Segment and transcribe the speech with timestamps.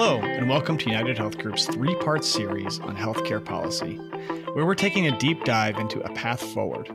[0.00, 3.96] Hello, and welcome to United Health Group's three part series on healthcare policy,
[4.54, 6.88] where we're taking a deep dive into a path forward.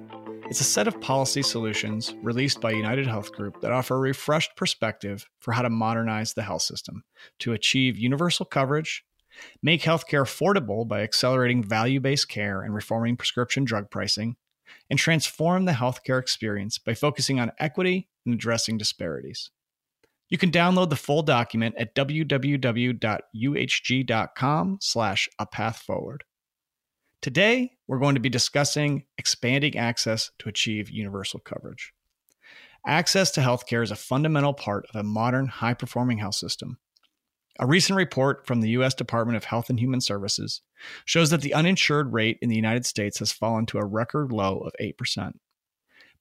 [0.50, 4.56] It's a set of policy solutions released by United Health Group that offer a refreshed
[4.56, 7.04] perspective for how to modernize the health system
[7.40, 9.04] to achieve universal coverage,
[9.62, 14.38] make healthcare affordable by accelerating value based care and reforming prescription drug pricing,
[14.90, 19.52] and transform the healthcare experience by focusing on equity and addressing disparities.
[20.34, 22.98] You can download the full document at www.uhg.com
[24.82, 26.24] slash a path forward.
[27.22, 31.94] Today, we're going to be discussing expanding access to achieve universal coverage.
[32.84, 36.80] Access to healthcare is a fundamental part of a modern, high performing health system.
[37.60, 38.96] A recent report from the U.S.
[38.96, 40.62] Department of Health and Human Services
[41.06, 44.62] shows that the uninsured rate in the United States has fallen to a record low
[44.62, 45.34] of 8%.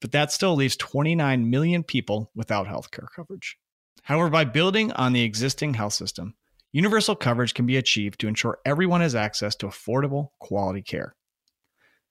[0.03, 3.57] But that still leaves 29 million people without healthcare coverage.
[4.03, 6.35] However, by building on the existing health system,
[6.73, 11.15] universal coverage can be achieved to ensure everyone has access to affordable, quality care.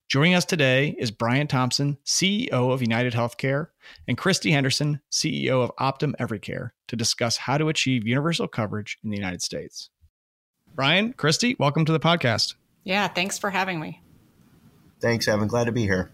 [0.07, 3.67] Joining us today is Brian Thompson, CEO of United Healthcare,
[4.07, 9.09] and Christy Henderson, CEO of Optum Everycare, to discuss how to achieve universal coverage in
[9.09, 9.89] the United States.
[10.73, 12.55] Brian, Christy, welcome to the podcast.
[12.85, 14.01] Yeah, thanks for having me.
[15.01, 15.49] Thanks, Evan.
[15.49, 16.09] Glad to be here.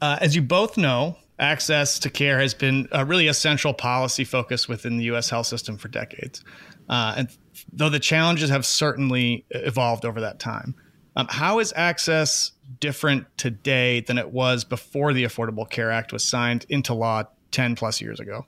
[0.00, 4.68] Uh, as you both know, access to care has been a really essential policy focus
[4.68, 5.30] within the U.S.
[5.30, 6.44] health system for decades.
[6.88, 7.28] Uh, and
[7.72, 10.74] though the challenges have certainly evolved over that time,
[11.16, 16.24] um, how is access different today than it was before the Affordable Care Act was
[16.24, 18.46] signed into law 10 plus years ago?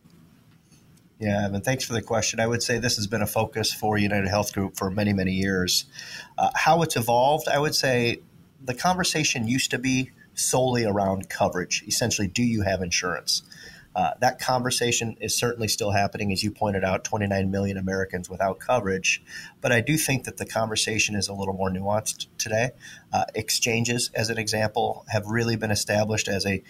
[1.18, 2.40] Yeah, Evan, thanks for the question.
[2.40, 5.32] I would say this has been a focus for United Health Group for many, many
[5.32, 5.84] years.
[6.36, 8.20] Uh, how it's evolved, I would say
[8.64, 11.84] the conversation used to be solely around coverage.
[11.86, 13.42] Essentially, do you have insurance?
[13.94, 18.58] Uh, that conversation is certainly still happening, as you pointed out, 29 million Americans without
[18.58, 19.22] coverage.
[19.60, 22.70] But I do think that the conversation is a little more nuanced today.
[23.12, 26.62] Uh, exchanges, as an example, have really been established as a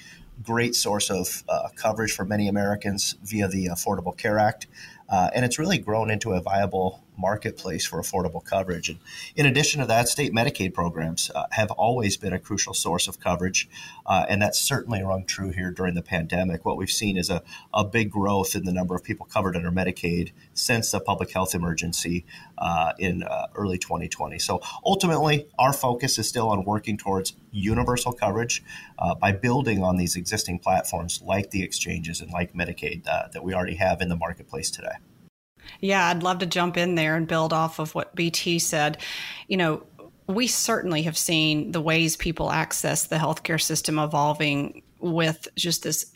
[0.42, 4.66] great source of uh, coverage for many Americans via the Affordable Care Act.
[5.08, 8.88] Uh, and it's really grown into a viable marketplace for affordable coverage.
[8.88, 8.98] And
[9.36, 13.20] in addition to that, state Medicaid programs uh, have always been a crucial source of
[13.20, 13.68] coverage,
[14.06, 16.64] uh, and that's certainly rung true here during the pandemic.
[16.64, 17.42] What we've seen is a,
[17.72, 21.54] a big growth in the number of people covered under Medicaid since the public health
[21.54, 22.24] emergency
[22.58, 24.38] uh, in uh, early 2020.
[24.38, 28.62] So ultimately, our focus is still on working towards universal coverage
[28.98, 33.44] uh, by building on these existing platforms like the exchanges and like Medicaid uh, that
[33.44, 34.96] we already have in the marketplace today.
[35.80, 38.98] Yeah, I'd love to jump in there and build off of what BT said.
[39.48, 39.82] You know,
[40.26, 46.12] we certainly have seen the ways people access the healthcare system evolving with just this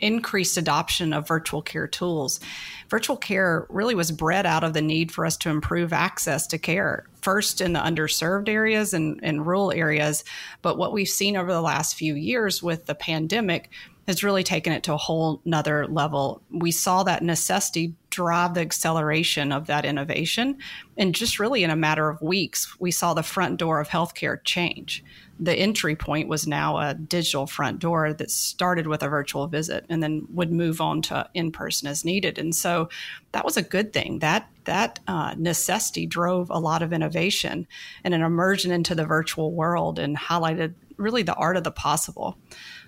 [0.00, 2.40] increased adoption of virtual care tools.
[2.88, 6.58] Virtual care really was bred out of the need for us to improve access to
[6.58, 10.24] care, first in the underserved areas and, and rural areas.
[10.62, 13.70] But what we've seen over the last few years with the pandemic
[14.08, 16.40] has really taken it to a whole nother level.
[16.50, 20.56] We saw that necessity drive the acceleration of that innovation.
[20.96, 24.42] And just really in a matter of weeks, we saw the front door of healthcare
[24.44, 25.04] change.
[25.38, 29.84] The entry point was now a digital front door that started with a virtual visit
[29.90, 32.38] and then would move on to in person as needed.
[32.38, 32.88] And so
[33.32, 34.20] that was a good thing.
[34.20, 37.66] That that uh, necessity drove a lot of innovation
[38.04, 42.36] and an immersion into the virtual world and highlighted really the art of the possible.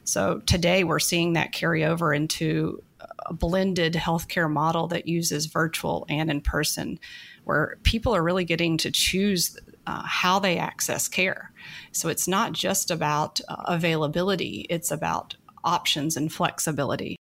[0.05, 2.83] So today we're seeing that carry over into
[3.27, 6.99] a blended healthcare model that uses virtual and in person,
[7.44, 11.53] where people are really getting to choose uh, how they access care.
[11.93, 17.17] So it's not just about uh, availability, it's about options and flexibility.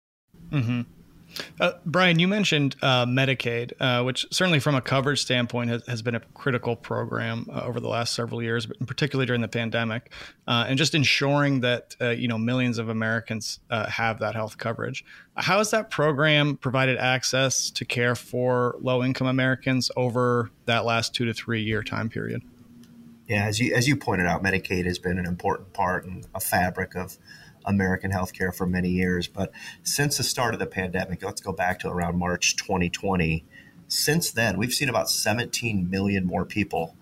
[0.51, 0.83] Mm-hmm.
[1.61, 6.03] Uh, Brian, you mentioned uh, Medicaid, uh, which certainly from a coverage standpoint has, has
[6.03, 10.13] been a critical program uh, over the last several years, but particularly during the pandemic,
[10.47, 15.05] uh, and just ensuring that uh, you know millions of Americans have that health coverage.
[15.37, 21.25] How has that program provided access to care for low-income Americans over that last two
[21.27, 22.43] to three year time period?
[23.29, 26.41] Yeah, as you as you pointed out, Medicaid has been an important part and a
[26.41, 27.19] fabric of
[27.67, 29.29] American healthcare for many years.
[29.29, 29.53] But
[29.83, 33.45] since the start of the pandemic, let's go back to around March 2020.
[33.89, 36.97] Since then, we've seen about 17 million more people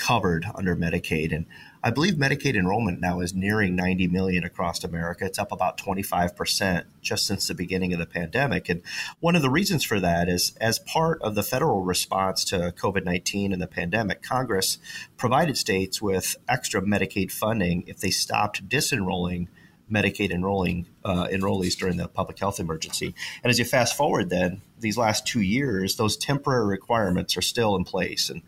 [0.00, 1.32] covered under Medicaid.
[1.34, 1.46] And
[1.82, 5.26] I believe Medicaid enrollment now is nearing 90 million across America.
[5.26, 8.68] It's up about 25% just since the beginning of the pandemic.
[8.68, 8.82] And
[9.20, 13.04] one of the reasons for that is as part of the federal response to COVID
[13.04, 14.78] 19 and the pandemic, Congress
[15.16, 19.48] provided states with extra Medicaid funding if they stopped disenrolling
[19.90, 23.14] Medicaid enrolling uh, enrollees during the public health emergency.
[23.42, 27.76] And as you fast forward, then these last two years, those temporary requirements are still
[27.76, 28.30] in place.
[28.30, 28.42] And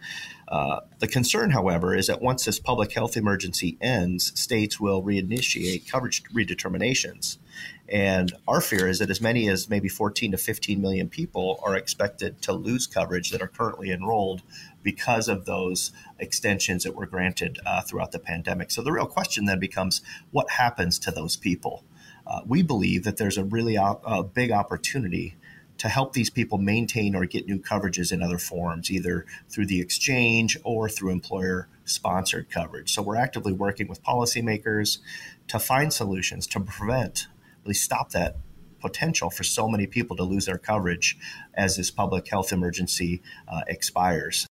[0.53, 5.91] uh, the concern, however, is that once this public health emergency ends, states will reinitiate
[5.91, 7.39] coverage redeterminations.
[7.89, 11.75] And our fear is that as many as maybe 14 to 15 million people are
[11.75, 14.43] expected to lose coverage that are currently enrolled
[14.83, 18.71] because of those extensions that were granted uh, throughout the pandemic.
[18.71, 20.03] So the real question then becomes
[20.33, 21.83] what happens to those people?
[22.27, 25.35] Uh, we believe that there's a really op- a big opportunity
[25.83, 29.81] to help these people maintain or get new coverages in other forms, either through the
[29.81, 32.95] exchange or through employer sponsored coverage.
[32.95, 34.99] So we're actively working with policymakers
[35.49, 37.27] to find solutions to prevent,
[37.65, 38.37] really stop that
[38.81, 41.19] potential for so many people to lose their coverage
[41.55, 44.47] as this public health emergency uh, expires.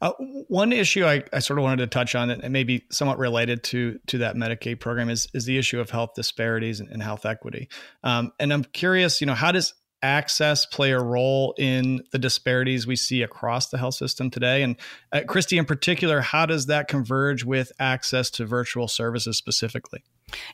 [0.00, 0.12] Uh,
[0.46, 3.98] one issue I, I, sort of wanted to touch on, and maybe somewhat related to
[4.06, 7.68] to that Medicaid program, is is the issue of health disparities and, and health equity.
[8.04, 9.74] Um, and I'm curious, you know, how does
[10.06, 14.62] access play a role in the disparities we see across the health system today?
[14.62, 14.76] And
[15.12, 20.04] uh, Christy, in particular, how does that converge with access to virtual services specifically?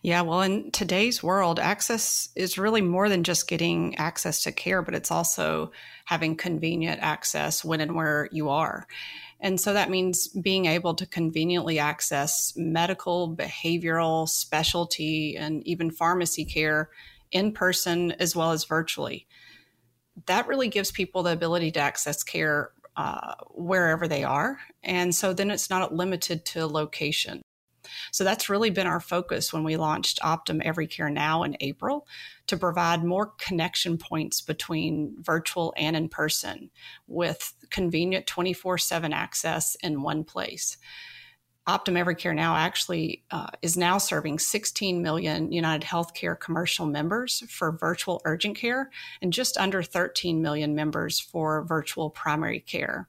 [0.03, 4.83] Yeah, well, in today's world, access is really more than just getting access to care,
[4.83, 5.73] but it's also
[6.05, 8.87] having convenient access when and where you are.
[9.41, 16.45] And so that means being able to conveniently access medical, behavioral, specialty, and even pharmacy
[16.45, 16.91] care
[17.33, 19.27] in person as well as virtually.
[20.27, 24.59] That really gives people the ability to access care uh, wherever they are.
[24.83, 27.43] And so then it's not limited to location.
[28.11, 32.07] So that's really been our focus when we launched Optum Every Care Now in April
[32.47, 36.71] to provide more connection points between virtual and in person
[37.07, 40.77] with convenient 24 7 access in one place.
[41.69, 47.45] Optum Every Care Now actually uh, is now serving 16 million United Healthcare commercial members
[47.49, 53.09] for virtual urgent care and just under 13 million members for virtual primary care.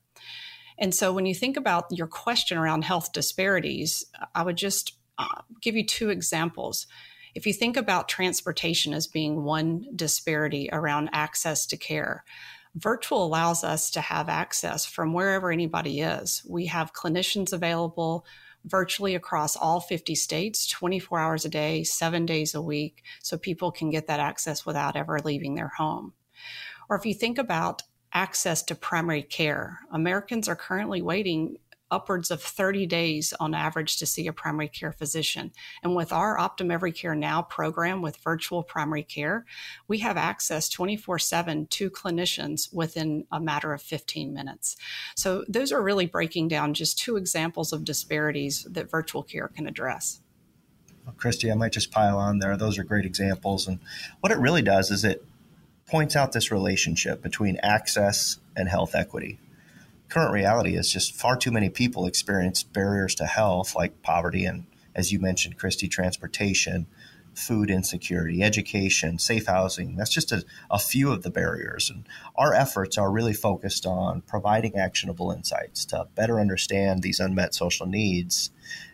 [0.77, 4.05] And so when you think about your question around health disparities,
[4.35, 6.85] I would just uh, give you two examples.
[7.33, 12.23] If you think about transportation as being one disparity around access to care,
[12.75, 16.43] virtual allows us to have access from wherever anybody is.
[16.47, 18.25] We have clinicians available
[18.65, 23.71] virtually across all 50 states 24 hours a day, seven days a week, so people
[23.71, 26.13] can get that access without ever leaving their home.
[26.89, 27.83] Or if you think about
[28.13, 31.57] access to primary care, Americans are currently waiting
[31.91, 35.51] upwards of 30 days on average to see a primary care physician.
[35.83, 39.45] And with our Optum Every Care Now program with virtual primary care,
[39.87, 44.75] we have access 24 7 to clinicians within a matter of 15 minutes.
[45.15, 49.67] So those are really breaking down just two examples of disparities that virtual care can
[49.67, 50.19] address.
[51.05, 52.55] Well, Christy, I might just pile on there.
[52.57, 53.67] Those are great examples.
[53.67, 53.79] And
[54.21, 55.23] what it really does is it
[55.87, 59.37] points out this relationship between access and health equity
[60.13, 64.63] current reality is just far too many people experience barriers to health like poverty and,
[64.93, 66.85] as you mentioned, Christy, transportation,
[67.33, 69.95] food insecurity, education, safe housing.
[69.95, 71.89] That's just a, a few of the barriers.
[71.89, 77.55] And our efforts are really focused on providing actionable insights to better understand these unmet
[77.55, 78.51] social needs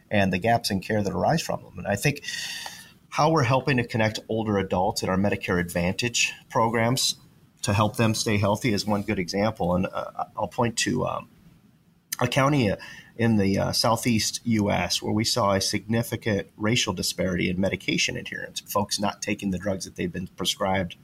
[0.09, 1.77] and the gaps in care that arise from them.
[1.77, 2.23] And I think
[3.09, 7.17] how we're helping to connect older adults in our Medicare Advantage programs
[7.61, 9.75] to help them stay healthy is one good example.
[9.75, 11.29] And uh, I'll point to um,
[12.19, 12.73] a county
[13.17, 15.01] in the uh, southeast U.S.
[15.01, 19.83] where we saw a significant racial disparity in medication adherence, folks not taking the drugs
[19.83, 20.95] that they've been prescribed.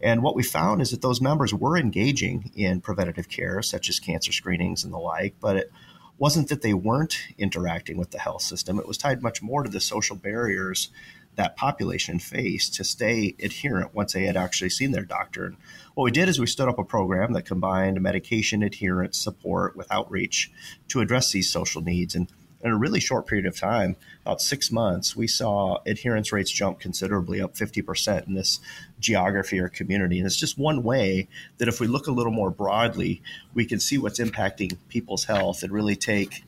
[0.00, 3.98] And what we found is that those members were engaging in preventative care, such as
[3.98, 5.72] cancer screenings and the like, but it
[6.18, 8.78] wasn't that they weren't interacting with the health system.
[8.78, 10.90] It was tied much more to the social barriers
[11.36, 15.46] that population faced to stay adherent once they had actually seen their doctor.
[15.46, 15.56] And
[15.94, 19.90] what we did is we stood up a program that combined medication adherence support with
[19.90, 20.50] outreach
[20.88, 22.14] to address these social needs.
[22.14, 22.28] And
[22.62, 26.80] in a really short period of time, about six months, we saw adherence rates jump
[26.80, 28.60] considerably, up 50% in this
[28.98, 30.18] geography or community.
[30.18, 31.28] And it's just one way
[31.58, 33.22] that if we look a little more broadly,
[33.54, 36.44] we can see what's impacting people's health and really take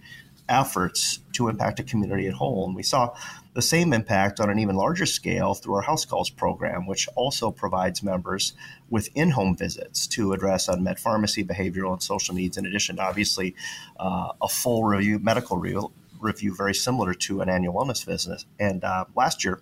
[0.49, 2.67] efforts to impact a community at whole.
[2.67, 3.15] And we saw
[3.59, 7.51] the same impact on an even larger scale through our House Calls program, which also
[7.51, 8.53] provides members
[8.89, 13.03] with in home visits to address unmet pharmacy, behavioral, and social needs, in addition to
[13.03, 13.57] obviously
[13.99, 18.45] uh, a full review, medical review, review, very similar to an annual wellness visit.
[18.61, 19.61] And uh, last year,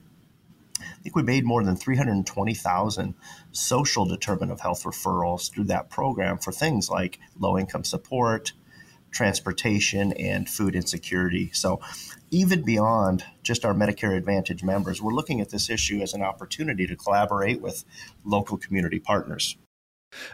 [0.79, 3.15] I think we made more than 320,000
[3.53, 8.53] social determinant of health referrals through that program for things like low income support,
[9.11, 11.51] transportation, and food insecurity.
[11.55, 11.81] So,
[12.31, 16.87] even beyond just our Medicare Advantage members, we're looking at this issue as an opportunity
[16.87, 17.85] to collaborate with
[18.25, 19.57] local community partners.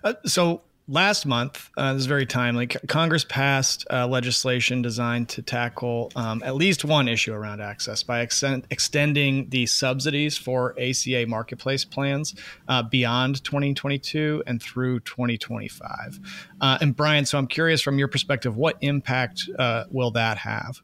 [0.04, 5.42] Uh, so, last month, uh, this is very timely, Congress passed uh, legislation designed to
[5.42, 11.24] tackle um, at least one issue around access by ex- extending the subsidies for ACA
[11.26, 12.34] marketplace plans
[12.68, 16.20] uh, beyond 2022 and through 2025.
[16.60, 20.80] Uh, and Brian, so I'm curious from your perspective, what impact uh, will that have?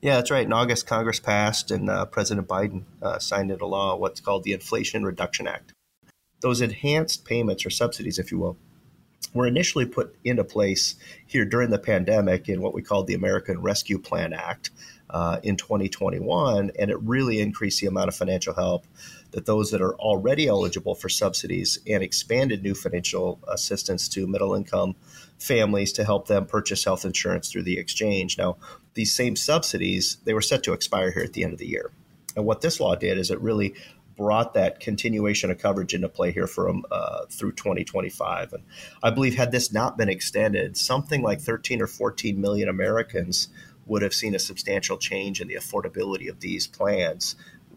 [0.00, 0.46] Yeah, that's right.
[0.46, 2.84] In August, Congress passed and uh, President Biden
[3.20, 5.72] signed into law what's called the Inflation Reduction Act.
[6.40, 8.56] Those enhanced payments or subsidies, if you will,
[9.32, 13.60] were initially put into place here during the pandemic in what we called the American
[13.60, 14.70] Rescue Plan Act
[15.10, 18.86] uh, in 2021, and it really increased the amount of financial help
[19.30, 24.54] that those that are already eligible for subsidies and expanded new financial assistance to middle
[24.54, 24.94] income
[25.38, 28.38] families to help them purchase health insurance through the exchange.
[28.38, 28.56] Now,
[28.94, 31.90] these same subsidies, they were set to expire here at the end of the year.
[32.36, 33.74] And what this law did is it really
[34.16, 38.52] brought that continuation of coverage into play here from uh, through 2025.
[38.52, 38.62] And
[39.02, 43.48] I believe had this not been extended, something like 13 or 14 million Americans
[43.86, 47.36] would have seen a substantial change in the affordability of these plans.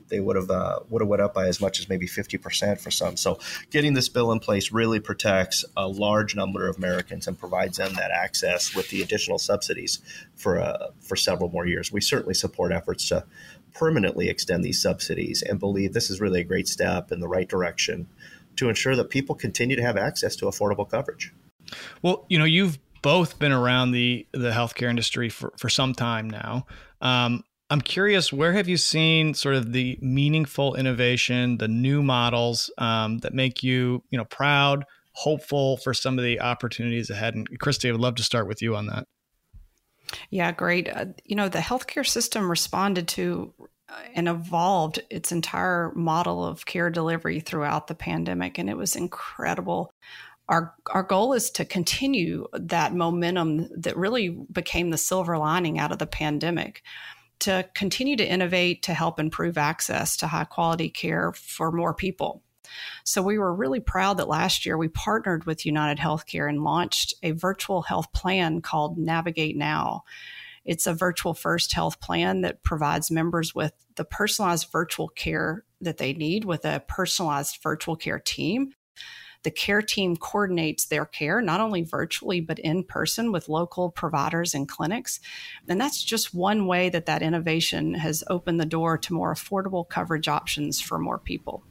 [0.09, 2.91] They would have uh, would have went up by as much as maybe 50% for
[2.91, 3.17] some.
[3.17, 3.39] So
[3.71, 7.93] getting this bill in place really protects a large number of Americans and provides them
[7.95, 9.99] that access with the additional subsidies
[10.35, 11.91] for uh, for several more years.
[11.91, 13.25] We certainly support efforts to
[13.77, 17.47] permanently extend these subsidies and believe this is really a great step in the right
[17.47, 18.07] direction
[18.55, 21.33] to ensure that people continue to have access to affordable coverage.
[22.01, 26.29] Well, you know, you've both been around the the healthcare industry for, for some time
[26.29, 26.65] now.
[27.01, 32.71] Um, I'm curious, where have you seen sort of the meaningful innovation, the new models
[32.77, 37.35] um, that make you, you know, proud, hopeful for some of the opportunities ahead?
[37.35, 39.07] And Christy, I would love to start with you on that.
[40.29, 40.89] Yeah, great.
[40.89, 43.53] Uh, you know, the healthcare system responded to
[43.89, 48.95] uh, and evolved its entire model of care delivery throughout the pandemic, and it was
[48.95, 49.91] incredible.
[50.49, 55.91] Our, our goal is to continue that momentum that really became the silver lining out
[55.91, 56.83] of the pandemic
[57.39, 62.43] to continue to innovate to help improve access to high quality care for more people.
[63.03, 67.13] So we were really proud that last year we partnered with United Healthcare and launched
[67.23, 70.03] a virtual health plan called Navigate Now.
[70.65, 75.97] It's a virtual first health plan that provides members with the personalized virtual care that
[75.97, 78.73] they need with a personalized virtual care team.
[79.43, 84.53] The care team coordinates their care, not only virtually, but in person with local providers
[84.53, 85.19] and clinics.
[85.69, 89.87] And that's just one way that that innovation has opened the door to more affordable
[89.87, 91.63] coverage options for more people.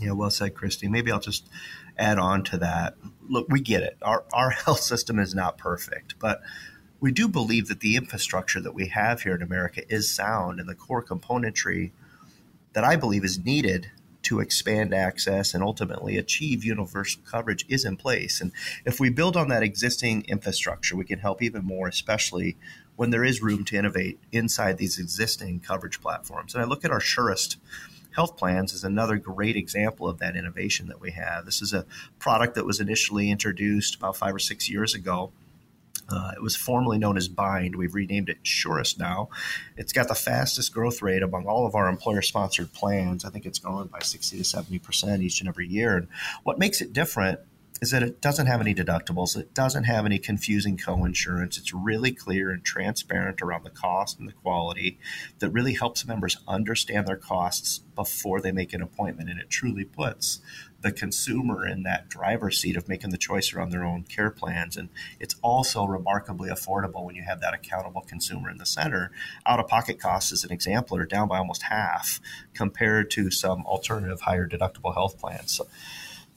[0.00, 0.88] Yeah, well said, Christy.
[0.88, 1.48] Maybe I'll just
[1.98, 2.96] add on to that.
[3.28, 3.98] Look, we get it.
[4.02, 6.40] Our, our health system is not perfect, but
[7.00, 10.68] we do believe that the infrastructure that we have here in America is sound and
[10.68, 11.92] the core componentry
[12.72, 13.90] that I believe is needed
[14.22, 18.40] to expand access and ultimately achieve universal coverage is in place.
[18.40, 18.52] And
[18.84, 22.56] if we build on that existing infrastructure, we can help even more, especially
[22.96, 26.54] when there is room to innovate inside these existing coverage platforms.
[26.54, 27.56] And I look at our Surest
[28.14, 31.44] health plans is another great example of that innovation that we have.
[31.44, 31.86] This is a
[32.18, 35.32] product that was initially introduced about five or six years ago.
[36.08, 37.76] Uh, it was formerly known as Bind.
[37.76, 39.28] We've renamed it Surest now.
[39.76, 43.24] It's got the fastest growth rate among all of our employer sponsored plans.
[43.24, 45.96] I think it's growing by 60 to 70% each and every year.
[45.96, 46.08] And
[46.42, 47.38] what makes it different
[47.80, 49.36] is that it doesn't have any deductibles.
[49.36, 51.56] It doesn't have any confusing co-insurance.
[51.56, 54.98] It's really clear and transparent around the cost and the quality
[55.38, 59.30] that really helps members understand their costs before they make an appointment.
[59.30, 60.40] And it truly puts
[60.82, 64.76] the consumer in that driver's seat of making the choice around their own care plans.
[64.76, 69.10] And it's also remarkably affordable when you have that accountable consumer in the center.
[69.46, 72.20] Out of pocket costs, as an example, are down by almost half
[72.54, 75.52] compared to some alternative higher deductible health plans.
[75.52, 75.66] So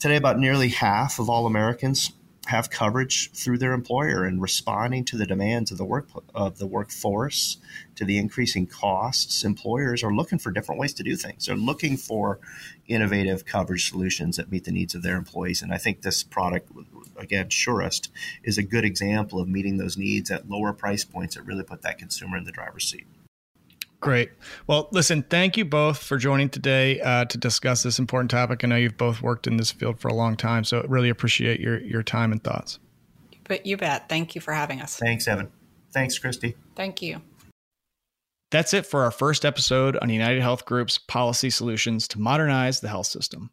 [0.04, 2.12] Today, about nearly half of all Americans
[2.48, 6.68] have coverage through their employer and responding to the demands of the work of the
[6.68, 7.56] workforce
[7.96, 9.46] to the increasing costs.
[9.46, 11.46] Employers are looking for different ways to do things.
[11.46, 12.42] They're looking for
[12.86, 15.62] innovative coverage solutions that meet the needs of their employees.
[15.62, 16.70] And i think this product
[17.16, 18.12] again surest
[18.44, 21.82] is a good example of meeting those needs at lower price points that really put
[21.84, 23.08] that consumer in the driver's seat
[24.04, 24.32] Great.
[24.68, 28.62] Well, listen, thank you both for joining today uh, to discuss this important topic.
[28.62, 31.62] I know you've both worked in this field for a long time, so really appreciate
[31.62, 32.80] your, your time and thoughts.
[33.46, 34.10] But you bet.
[34.10, 34.98] Thank you for having us.
[34.98, 35.50] Thanks, Evan.
[35.94, 36.58] Thanks, Christy.
[36.76, 37.22] Thank you.
[38.52, 42.90] That's it for our first episode on United Health Group's policy solutions to modernize the
[42.90, 43.52] health system.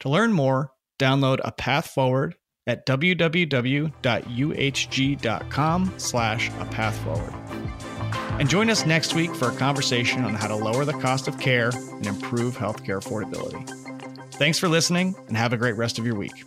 [0.00, 2.34] To learn more, download A Path Forward
[2.66, 3.94] at www.uhg.com
[5.96, 7.32] slash a path forward.
[8.38, 11.38] And join us next week for a conversation on how to lower the cost of
[11.40, 13.66] care and improve healthcare affordability.
[14.34, 16.44] Thanks for listening and have a great rest of your week.